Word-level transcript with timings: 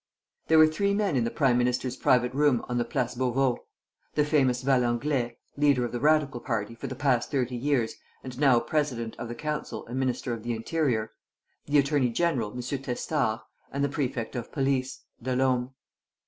There 0.47 0.57
were 0.57 0.65
three 0.65 0.95
men 0.95 1.15
in 1.15 1.25
the 1.25 1.29
prime 1.29 1.59
minister's 1.59 1.95
private 1.95 2.33
room 2.33 2.65
on 2.67 2.79
the 2.79 2.83
Place 2.83 3.13
Beauvau: 3.13 3.57
the 4.15 4.25
famous 4.25 4.63
Valenglay, 4.63 5.37
leader 5.57 5.85
of 5.85 5.91
the 5.91 5.99
radical 5.99 6.39
party 6.39 6.73
for 6.73 6.87
the 6.87 6.95
past 6.95 7.29
thirty 7.29 7.55
years 7.55 7.97
and 8.23 8.39
now 8.39 8.59
president 8.59 9.15
of 9.19 9.27
the 9.27 9.35
council 9.35 9.85
and 9.85 9.99
minister 9.99 10.33
of 10.33 10.41
the 10.41 10.55
interior; 10.55 11.11
the 11.67 11.77
attorney 11.77 12.09
general, 12.09 12.51
M. 12.51 12.61
Testard; 12.63 13.41
and 13.71 13.83
the 13.83 13.89
prefect 13.89 14.35
of 14.35 14.51
police, 14.51 15.03
Delaume. 15.21 15.75